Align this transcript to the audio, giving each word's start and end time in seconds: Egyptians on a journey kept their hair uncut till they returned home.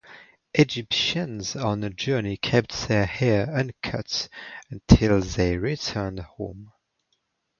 Egyptians 0.55 1.55
on 1.55 1.83
a 1.83 1.91
journey 1.91 2.35
kept 2.35 2.87
their 2.87 3.05
hair 3.05 3.47
uncut 3.53 4.29
till 4.87 5.21
they 5.21 5.57
returned 5.59 6.21
home. 6.21 6.71